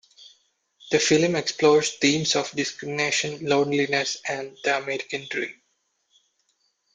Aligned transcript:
The 0.89 0.97
film 0.97 1.35
explores 1.35 1.97
themes 1.99 2.35
of 2.35 2.49
discrimination, 2.53 3.45
loneliness, 3.45 4.17
and 4.27 4.57
the 4.63 4.75
American 4.79 5.27
Dream. 5.29 5.61